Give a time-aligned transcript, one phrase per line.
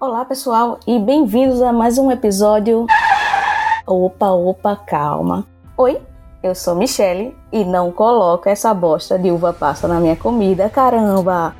[0.00, 2.86] Olá pessoal e bem-vindos a mais um episódio.
[3.86, 5.46] Opa, opa, calma.
[5.76, 6.00] Oi,
[6.42, 11.54] eu sou Michele e não coloca essa bosta de uva passa na minha comida, caramba!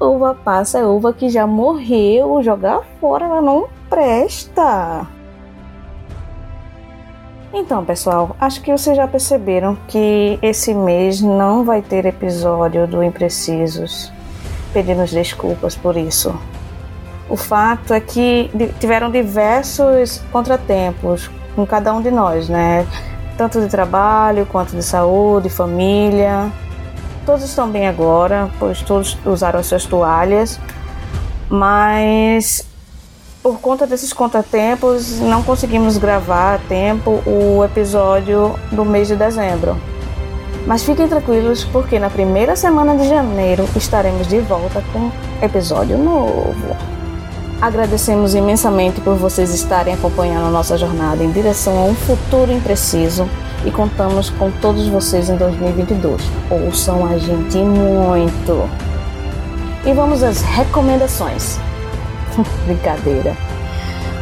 [0.00, 5.06] Uva passa é uva que já morreu, jogar fora ela não presta.
[7.52, 13.04] Então, pessoal, acho que vocês já perceberam que esse mês não vai ter episódio do
[13.04, 14.12] Imprecisos.
[14.72, 16.36] Pedimos desculpas por isso.
[17.28, 22.86] O fato é que tiveram diversos contratempos com cada um de nós, né?
[23.36, 26.52] Tanto de trabalho quanto de saúde, família.
[27.24, 30.60] Todos estão bem agora, pois todos usaram suas toalhas,
[31.48, 32.66] mas
[33.42, 39.76] por conta desses contratempos não conseguimos gravar a tempo o episódio do mês de dezembro.
[40.66, 45.10] Mas fiquem tranquilos, porque na primeira semana de janeiro estaremos de volta com
[45.42, 46.76] episódio novo.
[47.60, 53.28] Agradecemos imensamente por vocês estarem acompanhando a nossa jornada em direção a um futuro impreciso
[53.64, 56.20] e contamos com todos vocês em 2022.
[56.50, 58.68] Ouçam a gente muito!
[59.86, 61.58] E vamos às recomendações.
[62.66, 63.36] Brincadeira.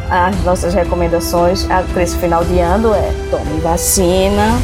[0.09, 4.59] As nossas recomendações para esse final de ano é tome vacina.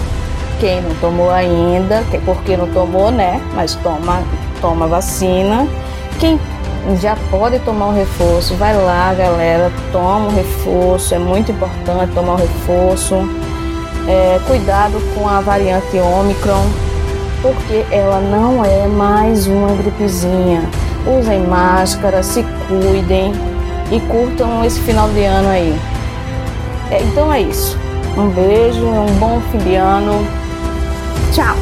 [0.60, 3.42] Quem não tomou ainda, porque não tomou, né?
[3.56, 4.22] Mas toma,
[4.62, 5.68] toma vacina.
[6.20, 6.38] Quem
[7.00, 8.56] já pode tomar o reforço.
[8.56, 11.14] Vai lá, galera, toma o reforço.
[11.14, 13.16] É muito importante tomar o reforço.
[14.08, 16.66] É, cuidado com a variante Omicron,
[17.42, 20.64] porque ela não é mais uma gripezinha.
[21.06, 23.34] Usem máscara, se cuidem
[23.92, 25.80] e curtam esse final de ano aí.
[26.92, 27.78] É, então é isso.
[28.18, 30.26] Um beijo, um bom fim de ano.
[31.32, 31.56] Tchau!